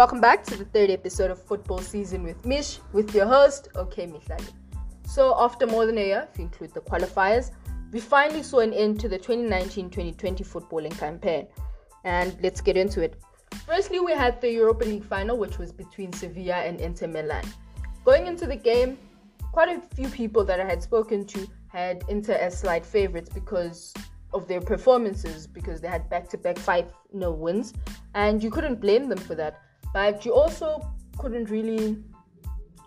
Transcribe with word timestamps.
Welcome 0.00 0.22
back 0.22 0.44
to 0.44 0.56
the 0.56 0.64
third 0.64 0.88
episode 0.88 1.30
of 1.30 1.42
Football 1.42 1.80
Season 1.80 2.22
with 2.22 2.46
Mish, 2.46 2.78
with 2.94 3.14
your 3.14 3.26
host, 3.26 3.68
OK 3.74 4.06
Mihlali. 4.06 4.50
So, 5.06 5.34
after 5.38 5.66
more 5.66 5.84
than 5.84 5.98
a 5.98 6.06
year, 6.06 6.28
if 6.32 6.38
you 6.38 6.46
include 6.46 6.72
the 6.72 6.80
qualifiers, 6.80 7.50
we 7.92 8.00
finally 8.00 8.42
saw 8.42 8.60
an 8.60 8.72
end 8.72 8.98
to 9.00 9.10
the 9.10 9.18
2019 9.18 9.90
2020 9.90 10.42
footballing 10.42 10.98
campaign. 10.98 11.48
And 12.04 12.34
let's 12.42 12.62
get 12.62 12.78
into 12.78 13.02
it. 13.02 13.20
Firstly, 13.66 14.00
we 14.00 14.12
had 14.12 14.40
the 14.40 14.50
Europa 14.50 14.86
League 14.86 15.04
final, 15.04 15.36
which 15.36 15.58
was 15.58 15.70
between 15.70 16.14
Sevilla 16.14 16.54
and 16.54 16.80
Inter 16.80 17.06
Milan. 17.06 17.44
Going 18.06 18.26
into 18.26 18.46
the 18.46 18.56
game, 18.56 18.96
quite 19.52 19.68
a 19.68 19.82
few 19.94 20.08
people 20.08 20.46
that 20.46 20.60
I 20.60 20.64
had 20.64 20.82
spoken 20.82 21.26
to 21.26 21.46
had 21.68 22.04
Inter 22.08 22.32
as 22.32 22.58
slight 22.58 22.86
favorites 22.86 23.28
because 23.28 23.92
of 24.32 24.48
their 24.48 24.62
performances, 24.62 25.46
because 25.46 25.82
they 25.82 25.88
had 25.88 26.08
back 26.08 26.26
to 26.30 26.38
back 26.38 26.56
5 26.56 26.86
no 27.12 27.32
wins, 27.32 27.74
and 28.14 28.42
you 28.42 28.50
couldn't 28.50 28.80
blame 28.80 29.06
them 29.06 29.18
for 29.18 29.34
that. 29.34 29.60
But 29.92 30.24
you 30.24 30.34
also 30.34 30.86
couldn't 31.18 31.50
really 31.50 31.98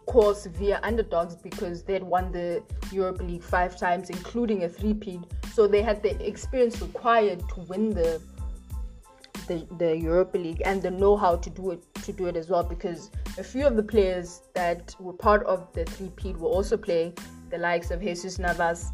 call 0.05 0.33
Sevilla 0.33 0.79
underdogs 0.83 1.35
because 1.35 1.83
they'd 1.83 2.03
won 2.03 2.31
the 2.31 2.63
Europa 2.91 3.23
League 3.23 3.43
five 3.43 3.77
times, 3.77 4.09
including 4.09 4.63
a 4.63 4.69
three-peat. 4.69 5.21
So 5.53 5.67
they 5.67 5.81
had 5.81 6.01
the 6.03 6.25
experience 6.25 6.81
required 6.81 7.43
to 7.49 7.61
win 7.61 7.89
the 7.91 8.21
the, 9.47 9.67
the 9.77 9.97
Europa 9.97 10.37
League 10.37 10.61
and 10.63 10.81
the 10.81 10.89
know-how 10.89 11.35
to 11.35 11.49
do 11.49 11.71
it 11.71 11.83
to 11.95 12.13
do 12.13 12.27
it 12.27 12.37
as 12.37 12.49
well 12.49 12.63
because 12.63 13.11
a 13.37 13.43
few 13.43 13.65
of 13.67 13.75
the 13.75 13.83
players 13.83 14.41
that 14.53 14.95
were 14.99 15.13
part 15.13 15.45
of 15.45 15.71
the 15.73 15.83
three-peat 15.83 16.37
were 16.37 16.49
also 16.49 16.77
playing 16.77 17.17
the 17.49 17.57
likes 17.57 17.91
of 17.91 18.01
Jesus 18.01 18.39
Navas 18.39 18.91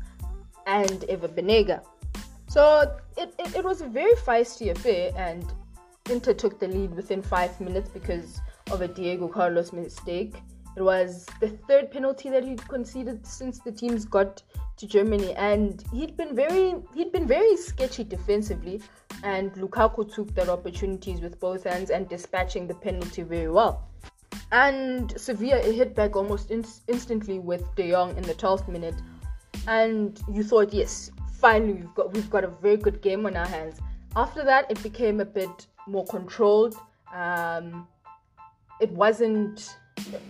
and 0.66 1.04
Ever 1.06 1.28
Banega. 1.28 1.84
So 2.48 2.98
it, 3.18 3.34
it, 3.38 3.58
it 3.58 3.64
was 3.64 3.82
a 3.82 3.88
very 3.88 4.14
feisty 4.14 4.72
affair 4.72 5.12
and 5.16 5.46
Inter 6.10 6.34
took 6.34 6.60
the 6.60 6.68
lead 6.68 6.94
within 6.96 7.22
five 7.22 7.60
minutes 7.62 7.90
because 7.90 8.42
of 8.72 8.82
a 8.82 8.88
Diego 8.88 9.28
Carlos 9.28 9.74
mistake. 9.74 10.36
It 10.76 10.82
was 10.82 11.26
the 11.40 11.50
third 11.50 11.92
penalty 11.92 12.30
that 12.30 12.44
he'd 12.44 12.66
conceded 12.68 13.26
since 13.26 13.60
the 13.60 13.72
teams 13.72 14.06
got 14.06 14.44
to 14.78 14.88
Germany, 14.88 15.34
and 15.34 15.84
he'd 15.92 16.16
been 16.16 16.36
very 16.36 16.76
he'd 16.96 17.12
been 17.12 17.28
very 17.28 17.58
sketchy 17.58 18.04
defensively. 18.04 18.82
And 19.24 19.52
Lukaku 19.54 20.14
took 20.14 20.34
that 20.36 20.48
opportunities 20.48 21.20
with 21.20 21.40
both 21.40 21.66
hands 21.66 21.90
and 21.90 22.08
dispatching 22.08 22.68
the 22.68 22.76
penalty 22.76 23.24
very 23.24 23.50
well. 23.50 23.90
And 24.52 25.14
Sevilla 25.20 25.60
hit 25.60 25.96
back 25.96 26.16
almost 26.16 26.50
in- 26.50 26.66
instantly 26.88 27.40
with 27.40 27.76
De 27.76 27.92
Jong 27.92 28.16
in 28.16 28.24
the 28.24 28.34
12th 28.34 28.68
minute, 28.68 28.96
and 29.68 30.20
you 30.32 30.44
thought, 30.44 30.74
yes, 30.74 31.12
finally 31.40 31.74
we've 31.74 31.96
got 31.96 32.14
we've 32.14 32.30
got 32.30 32.44
a 32.44 32.48
very 32.48 32.78
good 32.78 33.02
game 33.02 33.26
on 33.26 33.36
our 33.36 33.46
hands. 33.48 33.80
After 34.16 34.44
that, 34.44 34.70
it 34.70 34.82
became 34.82 35.20
a 35.20 35.26
bit 35.26 35.68
more 35.88 36.06
controlled. 36.06 36.76
Um, 37.14 37.88
it 38.80 38.92
wasn't. 38.92 39.78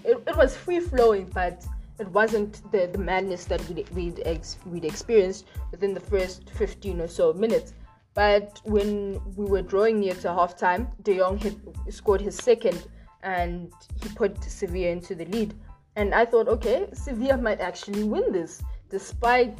It, 0.03 0.21
it 0.27 0.35
was 0.35 0.55
free 0.55 0.79
flowing, 0.79 1.29
but 1.33 1.65
it 1.99 2.07
wasn't 2.09 2.71
the, 2.71 2.89
the 2.91 2.97
madness 2.97 3.45
that 3.45 3.67
we'd, 3.69 3.87
we'd, 3.91 4.21
ex, 4.25 4.57
we'd 4.65 4.85
experienced 4.85 5.45
within 5.71 5.93
the 5.93 5.99
first 5.99 6.49
15 6.51 7.01
or 7.01 7.07
so 7.07 7.33
minutes. 7.33 7.73
But 8.13 8.59
when 8.63 9.21
we 9.35 9.45
were 9.45 9.61
drawing 9.61 9.99
near 9.99 10.15
to 10.15 10.29
halftime, 10.29 10.87
De 11.03 11.17
Jong 11.17 11.39
scored 11.89 12.21
his 12.21 12.35
second 12.35 12.87
and 13.21 13.71
he 14.01 14.09
put 14.09 14.41
Sevilla 14.43 14.87
into 14.87 15.13
the 15.13 15.25
lead. 15.25 15.53
And 15.95 16.15
I 16.15 16.25
thought, 16.25 16.47
okay, 16.47 16.87
Sevilla 16.93 17.37
might 17.37 17.59
actually 17.59 18.03
win 18.03 18.31
this, 18.31 18.61
despite 18.89 19.59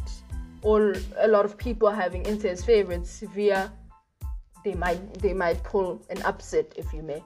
all 0.62 0.94
a 1.18 1.28
lot 1.28 1.46
of 1.46 1.58
people 1.58 1.90
having 1.90 2.26
Inter 2.26 2.50
as 2.50 2.64
favorites. 2.64 3.10
Sevilla 3.10 3.72
they 4.64 4.74
might 4.74 5.14
they 5.20 5.34
might 5.34 5.64
pull 5.64 6.02
an 6.10 6.22
upset 6.24 6.74
if 6.78 6.94
you 6.94 7.02
may. 7.02 7.24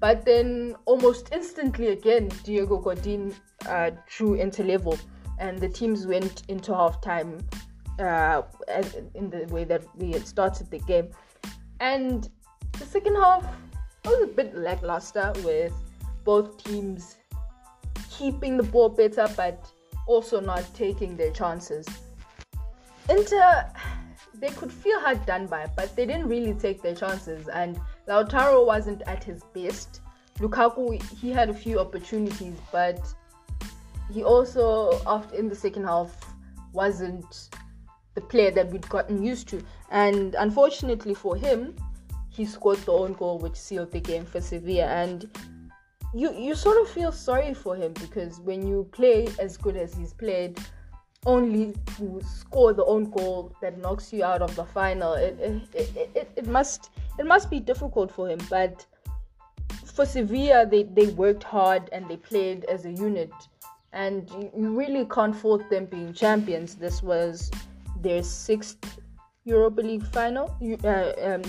But 0.00 0.24
then 0.24 0.74
almost 0.84 1.28
instantly 1.32 1.88
again, 1.88 2.28
Diego 2.42 2.78
Godin 2.78 3.34
uh, 3.68 3.92
drew 4.08 4.34
into 4.34 4.64
level, 4.64 4.98
and 5.38 5.58
the 5.58 5.68
teams 5.68 6.06
went 6.06 6.42
into 6.48 6.72
halftime 6.72 7.40
uh, 8.00 8.42
in 9.14 9.30
the 9.30 9.46
way 9.50 9.64
that 9.64 9.82
we 9.96 10.10
had 10.10 10.26
started 10.26 10.70
the 10.70 10.80
game. 10.80 11.10
And 11.78 12.28
the 12.72 12.84
second 12.84 13.14
half 13.14 13.46
was 14.04 14.22
a 14.22 14.26
bit 14.26 14.56
lackluster 14.56 15.32
with 15.44 15.72
both 16.24 16.62
teams 16.64 17.16
keeping 18.10 18.56
the 18.56 18.62
ball 18.64 18.88
better, 18.88 19.28
but 19.36 19.70
also 20.06 20.40
not 20.40 20.64
taking 20.74 21.16
their 21.16 21.30
chances. 21.30 21.86
Inter 23.08 23.70
they 24.42 24.50
could 24.50 24.72
feel 24.72 24.98
hard 24.98 25.24
done 25.24 25.46
by, 25.46 25.70
but 25.76 25.94
they 25.94 26.04
didn't 26.04 26.28
really 26.28 26.52
take 26.52 26.82
their 26.82 26.96
chances. 26.96 27.46
And 27.46 27.80
Lautaro 28.08 28.66
wasn't 28.66 29.02
at 29.02 29.22
his 29.22 29.44
best. 29.54 30.00
Lukaku, 30.40 31.00
he 31.00 31.30
had 31.30 31.48
a 31.48 31.54
few 31.54 31.78
opportunities, 31.78 32.56
but 32.72 33.00
he 34.12 34.24
also, 34.24 35.00
after 35.06 35.36
in 35.36 35.48
the 35.48 35.54
second 35.54 35.84
half, 35.84 36.10
wasn't 36.72 37.50
the 38.16 38.20
player 38.20 38.50
that 38.50 38.68
we'd 38.72 38.88
gotten 38.88 39.22
used 39.22 39.48
to. 39.50 39.62
And 39.92 40.34
unfortunately 40.34 41.14
for 41.14 41.36
him, 41.36 41.76
he 42.28 42.44
scored 42.44 42.78
the 42.78 42.92
own 42.92 43.12
goal, 43.12 43.38
which 43.38 43.54
sealed 43.54 43.92
the 43.92 44.00
game 44.00 44.24
for 44.24 44.40
Sevilla. 44.40 44.86
And 44.86 45.30
you 46.12 46.34
you 46.34 46.56
sort 46.56 46.82
of 46.82 46.88
feel 46.88 47.12
sorry 47.12 47.54
for 47.54 47.76
him 47.76 47.92
because 47.92 48.40
when 48.40 48.66
you 48.66 48.88
play 48.90 49.28
as 49.38 49.56
good 49.56 49.76
as 49.76 49.94
he's 49.94 50.12
played 50.12 50.58
only 51.24 51.72
to 51.96 52.20
score 52.24 52.72
the 52.72 52.84
own 52.84 53.10
goal 53.10 53.54
that 53.60 53.78
knocks 53.78 54.12
you 54.12 54.24
out 54.24 54.42
of 54.42 54.54
the 54.56 54.64
final. 54.64 55.14
It, 55.14 55.38
it, 55.38 55.62
it, 55.74 56.10
it, 56.14 56.30
it 56.36 56.46
must 56.46 56.90
it 57.18 57.26
must 57.26 57.50
be 57.50 57.60
difficult 57.60 58.10
for 58.10 58.28
him. 58.28 58.40
But 58.50 58.86
for 59.84 60.06
Sevilla, 60.06 60.66
they, 60.66 60.84
they 60.84 61.06
worked 61.08 61.44
hard 61.44 61.88
and 61.92 62.08
they 62.08 62.16
played 62.16 62.64
as 62.64 62.84
a 62.84 62.90
unit. 62.90 63.32
And 63.92 64.30
you, 64.56 64.70
really 64.70 65.04
can't 65.04 65.36
fault 65.36 65.68
them 65.68 65.84
being 65.84 66.14
champions. 66.14 66.76
This 66.76 67.02
was 67.02 67.50
their 68.00 68.22
sixth 68.22 68.98
Europa 69.44 69.82
League 69.82 70.06
final, 70.06 70.56
uh, 70.82 71.12
um, 71.22 71.42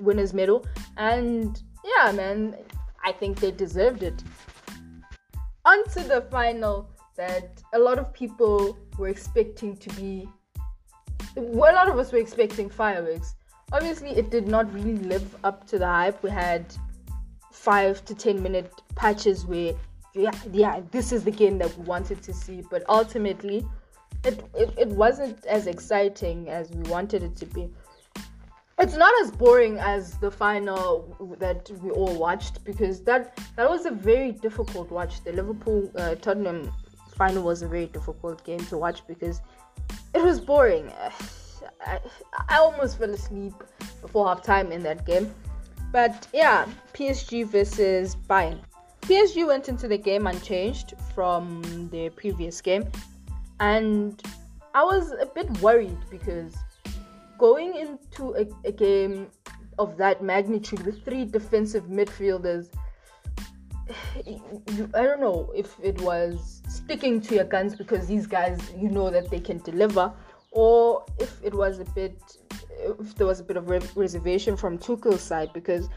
winners 0.00 0.34
medal. 0.34 0.66
And 0.96 1.62
yeah, 1.84 2.10
man, 2.10 2.56
I 3.04 3.12
think 3.12 3.38
they 3.38 3.52
deserved 3.52 4.02
it. 4.02 4.24
On 5.64 5.84
to 5.90 6.00
the 6.00 6.22
final 6.32 6.90
that 7.16 7.62
a 7.72 7.78
lot 7.78 7.98
of 7.98 8.12
people 8.12 8.78
were 8.98 9.08
expecting 9.08 9.76
to 9.76 9.90
be 9.90 10.28
well, 11.36 11.72
a 11.72 11.74
lot 11.74 11.88
of 11.88 11.98
us 11.98 12.12
were 12.12 12.18
expecting 12.18 12.68
fireworks. 12.68 13.34
Obviously, 13.72 14.10
it 14.10 14.30
did 14.30 14.46
not 14.46 14.72
really 14.72 14.98
live 14.98 15.36
up 15.44 15.66
to 15.66 15.78
the 15.78 15.86
hype. 15.86 16.22
We 16.22 16.30
had 16.30 16.64
five 17.52 18.04
to 18.04 18.14
ten 18.14 18.42
minute 18.42 18.72
patches 18.94 19.44
where, 19.46 19.74
yeah, 20.14 20.30
yeah 20.52 20.80
this 20.92 21.12
is 21.12 21.24
the 21.24 21.30
game 21.30 21.58
that 21.58 21.76
we 21.76 21.84
wanted 21.84 22.22
to 22.22 22.32
see, 22.32 22.62
but 22.70 22.84
ultimately, 22.88 23.66
it, 24.24 24.44
it, 24.54 24.74
it 24.78 24.88
wasn't 24.88 25.44
as 25.46 25.66
exciting 25.66 26.48
as 26.48 26.70
we 26.70 26.88
wanted 26.88 27.22
it 27.22 27.36
to 27.36 27.46
be. 27.46 27.68
It's 28.78 28.96
not 28.96 29.12
as 29.22 29.30
boring 29.30 29.78
as 29.78 30.18
the 30.18 30.30
final 30.30 31.36
that 31.38 31.70
we 31.80 31.90
all 31.90 32.14
watched 32.18 32.64
because 32.64 33.02
that 33.02 33.38
that 33.56 33.68
was 33.70 33.86
a 33.86 33.90
very 33.90 34.32
difficult 34.32 34.90
watch. 34.90 35.22
The 35.22 35.32
Liverpool 35.32 35.90
uh, 35.96 36.16
Tottenham 36.16 36.72
final 37.14 37.42
was 37.42 37.62
a 37.62 37.68
very 37.68 37.86
difficult 37.86 38.44
game 38.44 38.60
to 38.66 38.78
watch 38.78 39.06
because 39.06 39.40
it 40.14 40.22
was 40.22 40.40
boring. 40.40 40.90
I, 41.86 41.98
I 42.48 42.56
almost 42.56 42.98
fell 42.98 43.10
asleep 43.10 43.54
before 44.00 44.26
half 44.28 44.42
time 44.42 44.72
in 44.72 44.82
that 44.82 45.06
game. 45.06 45.34
But 45.92 46.26
yeah, 46.32 46.66
PSG 46.92 47.46
versus 47.46 48.16
Bayern. 48.28 48.58
PSG 49.02 49.46
went 49.46 49.68
into 49.68 49.86
the 49.86 49.98
game 49.98 50.26
unchanged 50.26 50.94
from 51.14 51.62
the 51.92 52.08
previous 52.10 52.60
game, 52.60 52.90
and 53.60 54.20
I 54.74 54.82
was 54.82 55.12
a 55.12 55.26
bit 55.26 55.50
worried 55.60 55.98
because 56.10 56.56
going 57.38 57.76
into 57.76 58.34
a, 58.34 58.46
a 58.66 58.72
game 58.72 59.28
of 59.78 59.96
that 59.98 60.22
magnitude 60.22 60.84
with 60.86 61.04
three 61.04 61.24
defensive 61.24 61.84
midfielders, 61.84 62.70
I 64.16 65.02
don't 65.02 65.20
know 65.20 65.50
if 65.54 65.76
it 65.82 66.00
was 66.00 66.62
sticking 66.68 67.20
to 67.22 67.34
your 67.34 67.44
guns 67.44 67.74
because 67.74 68.06
these 68.06 68.26
guys 68.26 68.60
you 68.76 68.88
know 68.88 69.10
that 69.10 69.30
they 69.30 69.40
can 69.40 69.58
deliver 69.58 70.12
or 70.52 71.04
if 71.18 71.42
it 71.42 71.52
was 71.52 71.80
a 71.80 71.84
bit 71.84 72.16
if 72.78 73.14
there 73.16 73.26
was 73.26 73.40
a 73.40 73.44
bit 73.44 73.56
of 73.56 73.68
reservation 73.96 74.56
from 74.56 74.78
Tuchel's 74.78 75.20
side 75.20 75.50
because 75.52 75.88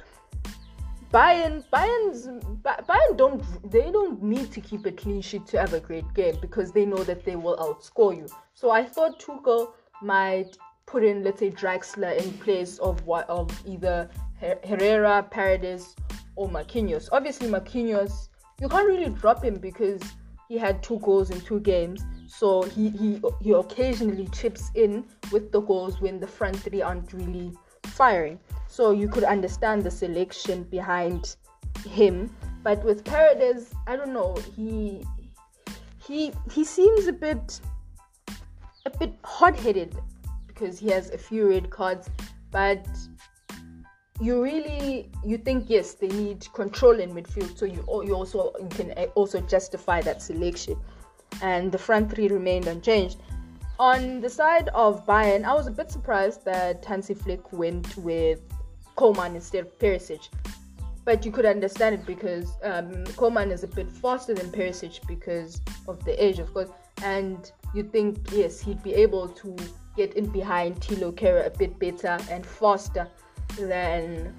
Bayern 1.13 1.63
Bayern's 1.71 2.27
Bayern 2.63 3.17
don't 3.17 3.71
they 3.71 3.91
don't 3.91 4.21
need 4.21 4.51
to 4.51 4.61
keep 4.61 4.85
a 4.85 4.91
clean 4.91 5.21
sheet 5.21 5.45
to 5.47 5.59
have 5.59 5.73
a 5.73 5.79
great 5.79 6.11
game 6.13 6.37
because 6.41 6.71
they 6.71 6.85
know 6.85 7.03
that 7.03 7.23
they 7.23 7.35
will 7.35 7.57
outscore 7.57 8.17
you. 8.17 8.27
So 8.53 8.71
I 8.71 8.83
thought 8.83 9.19
Tuchel 9.19 9.73
might 10.01 10.57
put 10.85 11.03
in 11.03 11.23
let's 11.23 11.39
say 11.39 11.51
Draxler 11.51 12.17
in 12.17 12.33
place 12.39 12.79
of 12.79 13.05
what 13.05 13.29
of 13.29 13.49
either 13.65 14.09
Herrera, 14.39 15.23
Paredes, 15.29 15.95
or 16.37 16.47
Marquinhos. 16.47 17.09
Obviously 17.11 17.49
Marquinhos 17.49 18.29
you 18.59 18.67
can't 18.67 18.87
really 18.87 19.09
drop 19.09 19.43
him 19.43 19.55
because 19.59 20.01
he 20.49 20.57
had 20.57 20.81
two 20.81 20.99
goals 20.99 21.29
in 21.29 21.41
two 21.41 21.59
games. 21.59 22.03
So 22.27 22.63
he, 22.63 22.89
he 22.89 23.21
he 23.41 23.51
occasionally 23.51 24.27
chips 24.29 24.71
in 24.75 25.05
with 25.31 25.51
the 25.51 25.61
goals 25.61 26.01
when 26.01 26.19
the 26.19 26.27
front 26.27 26.57
three 26.57 26.81
aren't 26.81 27.13
really 27.13 27.51
firing. 27.83 28.39
So 28.67 28.91
you 28.91 29.09
could 29.09 29.23
understand 29.23 29.83
the 29.83 29.91
selection 29.91 30.63
behind 30.63 31.35
him. 31.87 32.35
But 32.63 32.83
with 32.83 33.03
Paredes, 33.03 33.73
I 33.85 33.95
don't 33.95 34.13
know. 34.13 34.35
He 34.55 35.05
he 36.03 36.33
he 36.51 36.63
seems 36.63 37.07
a 37.07 37.13
bit 37.13 37.61
a 38.85 38.89
bit 38.89 39.13
hot-headed 39.23 39.95
because 40.47 40.79
he 40.79 40.89
has 40.89 41.11
a 41.11 41.17
few 41.17 41.49
red 41.49 41.69
cards, 41.69 42.09
but 42.51 42.87
you 44.19 44.41
really 44.41 45.09
you 45.23 45.37
think 45.37 45.65
yes 45.67 45.93
they 45.93 46.07
need 46.07 46.47
control 46.53 46.99
in 46.99 47.13
midfield 47.13 47.55
so 47.57 47.65
you 47.65 47.83
you 48.05 48.13
also 48.13 48.51
you 48.59 48.69
can 48.69 48.91
also 49.15 49.39
justify 49.41 50.01
that 50.01 50.21
selection. 50.21 50.75
And 51.41 51.71
the 51.71 51.77
front 51.77 52.11
three 52.11 52.29
remained 52.29 52.67
unchanged. 52.67 53.17
On 53.79 54.21
the 54.21 54.29
side 54.29 54.69
of 54.69 55.05
Bayern 55.05 55.43
I 55.45 55.53
was 55.53 55.67
a 55.67 55.71
bit 55.71 55.91
surprised 55.91 56.45
that 56.45 56.83
Hansi 56.83 57.13
Flick 57.13 57.53
went 57.53 57.95
with 57.97 58.41
Coman 58.95 59.35
instead 59.35 59.65
of 59.65 59.77
Perisic. 59.77 60.29
But 61.05 61.23
you 61.23 61.31
could 61.31 61.45
understand 61.45 61.95
it 61.95 62.05
because 62.05 62.57
um, 62.63 63.05
Coman 63.15 63.51
is 63.51 63.63
a 63.63 63.67
bit 63.67 63.89
faster 63.89 64.33
than 64.33 64.51
Perisic 64.51 65.05
because 65.07 65.61
of 65.87 66.03
the 66.05 66.23
age 66.23 66.39
of 66.39 66.51
course. 66.53 66.69
And 67.03 67.51
you 67.75 67.83
think 67.83 68.17
yes 68.31 68.59
he'd 68.59 68.81
be 68.81 68.95
able 68.95 69.27
to 69.27 69.55
get 69.95 70.15
in 70.15 70.25
behind 70.25 70.77
Thilo 70.81 71.11
Kehrer 71.11 71.45
a 71.45 71.51
bit 71.51 71.77
better 71.77 72.17
and 72.31 72.43
faster 72.43 73.07
than 73.57 74.33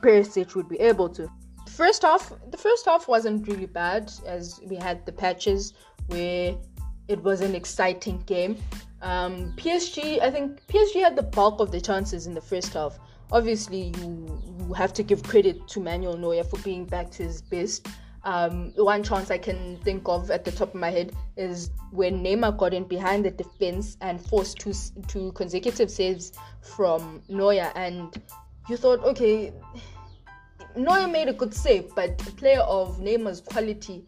Perisic 0.00 0.54
would 0.54 0.68
be 0.68 0.78
able 0.80 1.08
to. 1.10 1.30
First 1.68 2.02
half, 2.02 2.32
the 2.50 2.56
first 2.56 2.86
half 2.86 3.08
wasn't 3.08 3.46
really 3.48 3.66
bad 3.66 4.12
as 4.26 4.60
we 4.64 4.76
had 4.76 5.04
the 5.04 5.12
patches 5.12 5.74
where 6.06 6.56
it 7.08 7.22
was 7.22 7.40
an 7.40 7.54
exciting 7.54 8.22
game. 8.26 8.56
Um, 9.02 9.52
PSG, 9.56 10.20
I 10.22 10.30
think 10.30 10.66
PSG 10.66 11.02
had 11.02 11.16
the 11.16 11.22
bulk 11.22 11.60
of 11.60 11.70
the 11.70 11.80
chances 11.80 12.26
in 12.26 12.34
the 12.34 12.40
first 12.40 12.72
half. 12.74 12.98
Obviously, 13.30 13.92
you, 13.98 14.42
you 14.60 14.72
have 14.74 14.92
to 14.94 15.02
give 15.02 15.22
credit 15.22 15.66
to 15.68 15.80
Manuel 15.80 16.16
Neuer 16.16 16.44
for 16.44 16.58
being 16.60 16.84
back 16.84 17.10
to 17.12 17.24
his 17.24 17.42
best. 17.42 17.86
Um, 18.26 18.72
one 18.74 19.04
chance 19.04 19.30
I 19.30 19.38
can 19.38 19.78
think 19.84 20.02
of 20.08 20.32
at 20.32 20.44
the 20.44 20.50
top 20.50 20.70
of 20.70 20.74
my 20.74 20.90
head 20.90 21.12
is 21.36 21.70
when 21.92 22.24
Neymar 22.24 22.58
got 22.58 22.74
in 22.74 22.82
behind 22.82 23.24
the 23.24 23.30
defense 23.30 23.96
and 24.00 24.20
forced 24.20 24.58
two, 24.58 24.74
two 25.06 25.30
consecutive 25.32 25.88
saves 25.88 26.32
from 26.60 27.22
Neuer, 27.28 27.70
and 27.76 28.20
you 28.68 28.76
thought, 28.76 29.04
okay, 29.04 29.52
Neuer 30.74 31.06
made 31.06 31.28
a 31.28 31.32
good 31.32 31.54
save, 31.54 31.94
but 31.94 32.20
a 32.26 32.32
player 32.32 32.62
of 32.62 32.98
Neymar's 32.98 33.40
quality 33.40 34.04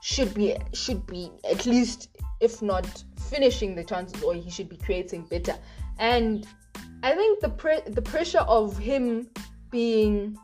should 0.00 0.32
be 0.32 0.56
should 0.72 1.06
be 1.06 1.30
at 1.50 1.66
least, 1.66 2.08
if 2.40 2.62
not 2.62 3.04
finishing 3.28 3.74
the 3.74 3.84
chances, 3.84 4.22
or 4.22 4.32
he 4.32 4.48
should 4.50 4.70
be 4.70 4.78
creating 4.78 5.26
better. 5.26 5.54
And 5.98 6.46
I 7.02 7.14
think 7.14 7.40
the 7.40 7.50
pre- 7.50 7.82
the 7.86 8.00
pressure 8.00 8.46
of 8.48 8.78
him 8.78 9.28
being 9.70 10.38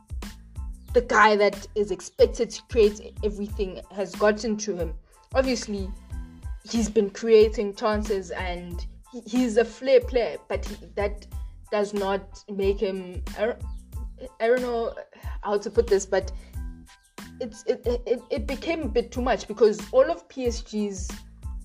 the 0.95 1.03
guy 1.03 1.35
that 1.35 1.67
is 1.75 1.91
expected 1.91 2.51
to 2.51 2.63
create 2.71 3.13
everything 3.25 3.81
has 3.91 4.15
gotten 4.15 4.57
to 4.57 4.77
him. 4.77 4.95
Obviously, 5.35 5.91
he's 6.71 6.89
been 6.89 7.11
creating 7.11 7.75
chances 7.75 8.31
and 8.31 8.87
he's 9.27 9.57
a 9.57 9.65
flair 9.65 10.01
player, 10.01 10.37
but 10.49 10.65
he, 10.65 10.77
that 10.95 11.27
does 11.73 11.93
not 11.93 12.43
make 12.49 12.79
him. 12.79 13.23
I 13.37 14.47
don't, 14.47 14.63
know 14.63 14.95
how 15.43 15.59
to 15.59 15.69
put 15.69 15.89
this, 15.89 16.07
but 16.07 16.31
it's 17.41 17.65
it, 17.67 17.85
it, 18.07 18.23
it 18.31 18.47
became 18.47 18.83
a 18.83 18.89
bit 18.89 19.11
too 19.11 19.21
much 19.21 19.49
because 19.49 19.81
all 19.91 20.09
of 20.09 20.29
PSG's 20.29 21.11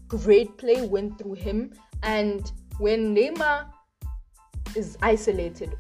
great 0.08 0.58
play 0.58 0.88
went 0.88 1.20
through 1.20 1.36
him, 1.36 1.72
and 2.02 2.52
when 2.80 3.16
Neymar 3.16 3.68
is 4.76 4.98
isolated, 5.04 5.78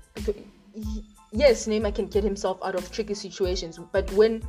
he, 0.74 1.04
yes, 1.31 1.68
Neymar 1.68 1.96
can 1.96 2.08
get 2.08 2.24
himself 2.24 2.60
out 2.64 2.76
of 2.76 2.92
tricky 2.92 3.14
situations, 3.14 3.80
but 3.92 4.12
when 4.14 4.44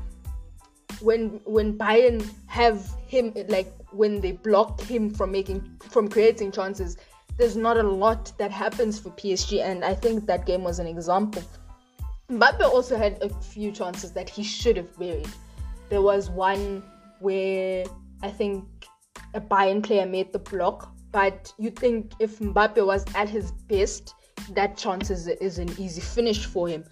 when 1.01 1.41
when 1.45 1.79
Bayern 1.79 2.29
have 2.47 2.91
him 3.07 3.33
like 3.49 3.73
when 3.93 4.21
they 4.21 4.33
block 4.33 4.81
him 4.83 5.11
from 5.11 5.33
making 5.33 5.79
from 5.89 6.09
creating 6.09 6.53
chances, 6.53 6.97
there's 7.39 7.57
not 7.57 7.77
a 7.77 7.83
lot 7.83 8.33
that 8.39 8.51
happens 8.51 8.99
for 8.99 9.11
PSG, 9.11 9.63
and 9.63 9.85
I 9.85 9.95
think 9.95 10.27
that 10.27 10.47
game 10.47 10.63
was 10.63 10.79
an 10.79 10.87
example. 10.87 11.43
Mbappe 12.31 12.63
also 12.63 12.97
had 12.97 13.21
a 13.23 13.29
few 13.43 13.73
chances 13.73 14.13
that 14.13 14.29
he 14.29 14.43
should 14.43 14.77
have 14.77 14.97
buried. 14.99 15.29
There 15.89 16.03
was 16.03 16.31
one 16.31 16.83
where 17.19 17.85
I 18.23 18.31
think 18.31 18.65
a 19.35 19.41
Bayern 19.41 19.83
player 19.83 20.07
made 20.07 20.33
the 20.33 20.39
block, 20.39 20.95
but 21.13 21.53
you 21.59 21.71
think 21.71 22.13
if 22.21 22.39
Mbappe 22.39 22.85
was 22.87 23.05
at 23.15 23.29
his 23.29 23.51
best, 23.69 24.15
that 24.51 24.77
chance 24.77 25.11
is, 25.11 25.29
is 25.29 25.59
an 25.59 25.71
easy 25.79 26.01
finish 26.01 26.47
for 26.47 26.69
him. 26.69 26.85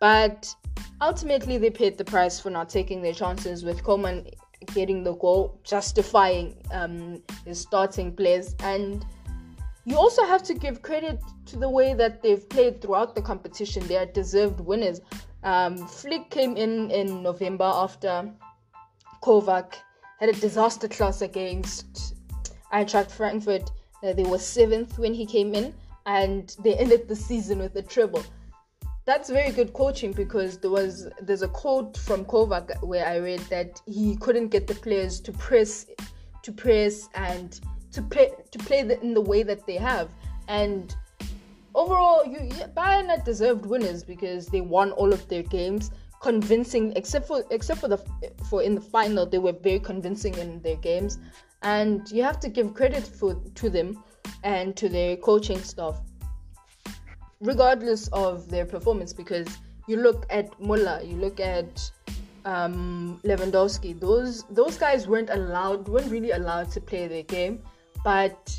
But 0.00 0.54
ultimately, 1.00 1.58
they 1.58 1.70
paid 1.70 1.98
the 1.98 2.04
price 2.04 2.38
for 2.40 2.50
not 2.50 2.68
taking 2.68 3.02
their 3.02 3.12
chances 3.12 3.64
with 3.64 3.82
Coman 3.82 4.26
getting 4.74 5.04
the 5.04 5.14
goal, 5.14 5.60
justifying 5.64 6.56
um, 6.72 7.22
his 7.44 7.60
starting 7.60 8.14
place. 8.14 8.54
And 8.60 9.04
you 9.84 9.96
also 9.96 10.24
have 10.26 10.42
to 10.44 10.54
give 10.54 10.82
credit 10.82 11.20
to 11.46 11.56
the 11.56 11.68
way 11.68 11.94
that 11.94 12.22
they've 12.22 12.48
played 12.48 12.80
throughout 12.82 13.14
the 13.14 13.22
competition. 13.22 13.86
They 13.86 13.96
are 13.96 14.06
deserved 14.06 14.60
winners. 14.60 15.00
Um, 15.42 15.76
Flick 15.86 16.30
came 16.30 16.56
in 16.56 16.90
in 16.90 17.22
November 17.22 17.64
after 17.64 18.30
Kovac 19.22 19.74
had 20.20 20.28
a 20.28 20.32
disaster 20.32 20.88
class 20.88 21.22
against 21.22 22.14
Eintracht 22.72 23.10
Frankfurt. 23.10 23.70
Uh, 24.02 24.12
they 24.12 24.24
were 24.24 24.38
seventh 24.38 24.98
when 24.98 25.14
he 25.14 25.24
came 25.24 25.54
in 25.54 25.72
and 26.08 26.56
they 26.64 26.74
ended 26.74 27.06
the 27.06 27.14
season 27.14 27.58
with 27.58 27.76
a 27.76 27.82
treble. 27.82 28.24
That's 29.04 29.28
very 29.28 29.52
good 29.52 29.74
coaching 29.74 30.12
because 30.12 30.58
there 30.58 30.70
was 30.70 31.06
there's 31.20 31.42
a 31.42 31.48
quote 31.48 31.96
from 31.98 32.24
Kovac 32.24 32.82
where 32.82 33.06
I 33.06 33.16
read 33.18 33.40
that 33.50 33.80
he 33.86 34.16
couldn't 34.16 34.48
get 34.48 34.66
the 34.66 34.74
players 34.74 35.20
to 35.20 35.32
press 35.32 35.86
to 36.42 36.52
press 36.52 37.08
and 37.14 37.60
to 37.92 38.02
play 38.02 38.30
to 38.50 38.58
play 38.58 38.82
the, 38.82 39.00
in 39.02 39.12
the 39.12 39.20
way 39.20 39.42
that 39.42 39.66
they 39.66 39.76
have. 39.76 40.08
And 40.48 40.94
overall 41.74 42.24
you 42.24 42.40
Bayern 42.76 43.08
are 43.10 43.22
deserved 43.22 43.66
winners 43.66 44.02
because 44.02 44.46
they 44.46 44.62
won 44.62 44.92
all 44.92 45.12
of 45.12 45.28
their 45.28 45.42
games 45.42 45.90
convincing 46.20 46.92
except 46.96 47.28
for 47.28 47.44
except 47.50 47.80
for 47.80 47.88
the 47.88 47.98
for 48.48 48.62
in 48.62 48.74
the 48.74 48.80
final 48.80 49.26
they 49.26 49.38
were 49.38 49.52
very 49.52 49.80
convincing 49.80 50.34
in 50.38 50.62
their 50.62 50.76
games. 50.76 51.18
And 51.62 52.10
you 52.10 52.22
have 52.22 52.40
to 52.40 52.48
give 52.48 52.72
credit 52.72 53.06
for 53.06 53.34
to 53.54 53.68
them 53.68 54.02
and 54.44 54.76
to 54.76 54.88
their 54.88 55.16
coaching 55.16 55.60
staff, 55.60 56.00
regardless 57.40 58.08
of 58.08 58.48
their 58.50 58.64
performance. 58.64 59.12
Because 59.12 59.48
you 59.86 59.96
look 59.96 60.26
at 60.30 60.58
Muller, 60.60 61.00
you 61.02 61.16
look 61.16 61.40
at 61.40 61.90
um, 62.44 63.20
Lewandowski; 63.24 63.98
those 63.98 64.44
those 64.50 64.76
guys 64.76 65.06
weren't 65.06 65.30
allowed, 65.30 65.88
weren't 65.88 66.10
really 66.10 66.32
allowed 66.32 66.70
to 66.72 66.80
play 66.80 67.08
their 67.08 67.22
game, 67.24 67.62
but 68.04 68.56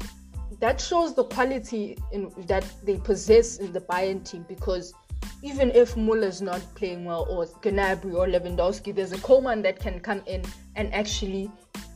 that 0.59 0.81
shows 0.81 1.13
the 1.13 1.23
quality 1.23 1.97
in, 2.11 2.31
that 2.47 2.65
they 2.83 2.97
possess 2.97 3.57
in 3.57 3.71
the 3.71 3.81
Bayern 3.81 4.23
team. 4.23 4.45
Because 4.47 4.93
even 5.41 5.71
if 5.71 5.95
Muller's 5.95 6.41
not 6.41 6.61
playing 6.75 7.05
well, 7.05 7.25
or 7.29 7.45
Gnabry 7.45 8.13
or 8.13 8.27
Lewandowski, 8.27 8.93
there's 8.93 9.11
a 9.11 9.17
Coman 9.19 9.61
that 9.61 9.79
can 9.79 9.99
come 9.99 10.21
in 10.25 10.43
and 10.75 10.93
actually 10.93 11.49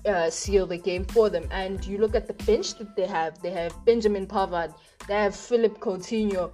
uh, 0.05 0.29
seal 0.29 0.65
the 0.67 0.77
game 0.77 1.05
for 1.05 1.29
them. 1.29 1.47
And 1.51 1.83
you 1.85 1.97
look 1.97 2.15
at 2.15 2.27
the 2.27 2.33
bench 2.45 2.75
that 2.75 2.95
they 2.95 3.07
have. 3.07 3.41
They 3.41 3.51
have 3.51 3.73
Benjamin 3.85 4.27
Pavard. 4.27 4.73
They 5.07 5.15
have 5.15 5.35
Philippe 5.35 5.79
Coutinho. 5.79 6.51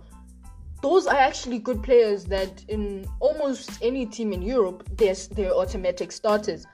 Those 0.82 1.08
are 1.08 1.15
actually 1.15 1.60
good 1.60 1.84
players 1.84 2.25
that 2.25 2.63
in 2.70 3.06
almost 3.20 3.72
any 3.82 4.06
team 4.06 4.32
in 4.32 4.41
Europe, 4.41 4.88
they're, 4.96 5.15
they're 5.32 5.53
automatic 5.53 6.12
starters. 6.12 6.65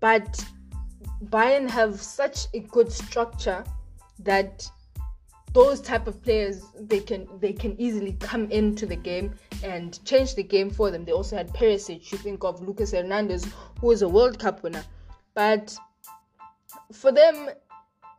But 0.00 0.44
Bayern 1.24 1.68
have 1.68 2.00
such 2.00 2.46
a 2.54 2.60
good 2.60 2.92
structure 2.92 3.64
that 4.20 4.68
those 5.52 5.80
type 5.80 6.06
of 6.06 6.22
players 6.22 6.62
they 6.78 7.00
can 7.00 7.26
they 7.40 7.52
can 7.52 7.74
easily 7.80 8.12
come 8.20 8.50
into 8.50 8.84
the 8.86 8.94
game 8.94 9.34
and 9.64 10.04
change 10.04 10.34
the 10.34 10.42
game 10.42 10.70
for 10.70 10.90
them. 10.90 11.04
They 11.04 11.12
also 11.12 11.36
had 11.36 11.48
Perisic. 11.52 12.12
You 12.12 12.18
think 12.18 12.44
of 12.44 12.60
Lucas 12.60 12.92
Hernandez, 12.92 13.46
who 13.80 13.90
is 13.90 14.02
a 14.02 14.08
World 14.08 14.38
Cup 14.38 14.62
winner, 14.62 14.84
but 15.34 15.76
for 16.92 17.12
them, 17.12 17.50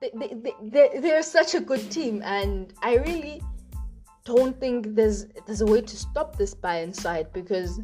they, 0.01 0.11
they, 0.13 0.53
they, 0.61 0.99
they're 0.99 1.23
such 1.23 1.55
a 1.55 1.59
good 1.59 1.91
team, 1.91 2.21
and 2.23 2.73
I 2.81 2.95
really 2.97 3.41
don't 4.25 4.59
think 4.59 4.95
there's 4.95 5.25
there's 5.45 5.61
a 5.61 5.65
way 5.65 5.81
to 5.81 5.97
stop 5.97 6.37
this 6.37 6.53
Bayern 6.53 6.95
side 6.95 7.33
because 7.33 7.81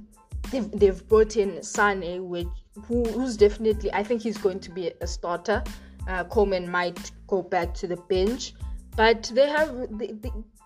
they've, 0.51 0.69
they've 0.71 1.07
brought 1.07 1.37
in 1.37 1.61
Sane, 1.63 2.29
which 2.29 2.47
who, 2.87 3.03
who's 3.05 3.35
definitely 3.35 3.91
I 3.93 4.03
think 4.03 4.21
he's 4.21 4.37
going 4.37 4.59
to 4.61 4.71
be 4.71 4.91
a 5.01 5.07
starter. 5.07 5.63
Uh, 6.07 6.23
Coman 6.25 6.69
might 6.69 7.11
go 7.27 7.41
back 7.41 7.73
to 7.75 7.87
the 7.87 7.97
bench, 7.97 8.53
but 8.95 9.31
they 9.33 9.49
have 9.49 9.75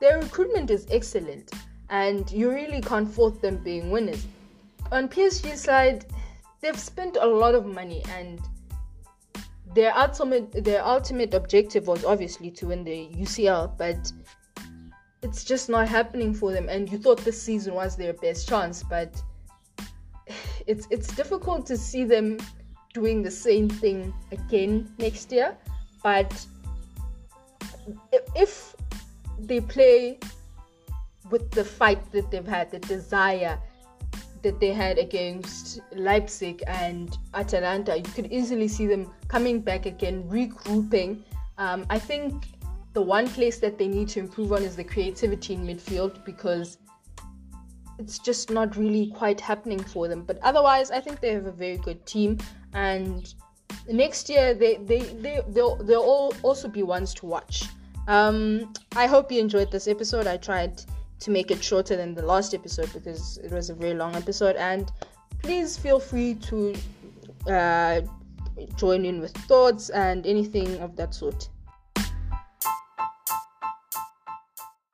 their 0.01 0.19
recruitment 0.19 0.69
is 0.69 0.85
excellent, 0.91 1.51
and 1.89 2.29
you 2.31 2.51
really 2.51 2.81
can't 2.81 3.09
fault 3.09 3.41
them 3.41 3.57
being 3.63 3.89
winners. 3.89 4.25
On 4.91 5.07
PSG 5.07 5.55
side, 5.55 6.05
they've 6.61 6.79
spent 6.79 7.17
a 7.19 7.25
lot 7.25 7.55
of 7.55 7.65
money 7.65 8.03
and 8.09 8.39
their 9.75 9.95
ultimate 9.95 10.63
their 10.63 10.83
ultimate 10.83 11.33
objective 11.33 11.87
was 11.87 12.03
obviously 12.03 12.51
to 12.51 12.67
win 12.67 12.83
the 12.83 13.09
UCL, 13.13 13.77
but 13.77 14.11
it's 15.21 15.43
just 15.43 15.69
not 15.69 15.87
happening 15.87 16.33
for 16.33 16.51
them. 16.51 16.69
And 16.69 16.91
you 16.91 16.97
thought 16.97 17.19
this 17.19 17.41
season 17.41 17.73
was 17.73 17.95
their 17.95 18.13
best 18.13 18.47
chance, 18.47 18.83
but 18.83 19.21
it's 20.67 20.87
it's 20.89 21.07
difficult 21.15 21.65
to 21.67 21.77
see 21.77 22.03
them 22.03 22.37
doing 22.93 23.21
the 23.21 23.31
same 23.31 23.69
thing 23.69 24.13
again 24.31 24.91
next 24.97 25.31
year. 25.31 25.55
But 26.03 26.45
if 28.35 28.75
they 29.39 29.61
play 29.61 30.19
with 31.29 31.51
the 31.51 31.63
fight 31.63 32.11
that 32.11 32.31
they've 32.31 32.47
had, 32.47 32.71
the 32.71 32.79
desire 32.79 33.59
that 34.43 34.59
they 34.59 34.73
had 34.73 34.97
against 34.97 35.79
Leipzig 35.93 36.63
and 36.67 37.17
Atalanta, 37.33 37.97
you 37.97 38.03
could 38.03 38.31
easily 38.31 38.67
see 38.67 38.87
them 38.87 39.11
coming 39.27 39.61
back 39.61 39.85
again, 39.85 40.23
regrouping. 40.29 41.23
Um, 41.57 41.85
I 41.89 41.99
think 41.99 42.45
the 42.93 43.01
one 43.01 43.27
place 43.27 43.59
that 43.59 43.77
they 43.77 43.87
need 43.87 44.09
to 44.09 44.19
improve 44.19 44.53
on 44.53 44.63
is 44.63 44.75
the 44.75 44.83
creativity 44.83 45.53
in 45.53 45.65
midfield 45.65 46.23
because 46.25 46.77
it's 47.99 48.17
just 48.17 48.49
not 48.49 48.77
really 48.77 49.07
quite 49.15 49.39
happening 49.39 49.83
for 49.83 50.07
them. 50.07 50.23
But 50.23 50.39
otherwise, 50.41 50.89
I 50.89 50.99
think 50.99 51.19
they 51.19 51.33
have 51.33 51.45
a 51.45 51.51
very 51.51 51.77
good 51.77 52.05
team, 52.05 52.37
and 52.73 53.33
next 53.87 54.29
year 54.29 54.53
they 54.53 54.77
they 54.77 54.99
they 54.99 55.41
they'll, 55.49 55.75
they'll 55.75 56.01
all 56.01 56.33
also 56.41 56.67
be 56.67 56.83
ones 56.83 57.13
to 57.15 57.25
watch. 57.25 57.65
Um, 58.07 58.73
I 58.95 59.05
hope 59.05 59.31
you 59.31 59.39
enjoyed 59.39 59.71
this 59.71 59.87
episode. 59.87 60.25
I 60.25 60.37
tried 60.37 60.81
to 61.19 61.31
make 61.31 61.51
it 61.51 61.63
shorter 61.63 61.95
than 61.95 62.15
the 62.15 62.25
last 62.25 62.53
episode 62.53 62.91
because 62.93 63.37
it 63.37 63.51
was 63.51 63.69
a 63.69 63.73
very 63.73 63.93
long 63.93 64.15
episode. 64.15 64.55
And 64.55 64.91
please 65.41 65.77
feel 65.77 65.99
free 65.99 66.35
to 66.35 66.75
uh, 67.47 68.01
join 68.75 69.05
in 69.05 69.19
with 69.19 69.33
thoughts 69.33 69.89
and 69.89 70.25
anything 70.25 70.77
of 70.79 70.95
that 70.95 71.13
sort. 71.13 71.49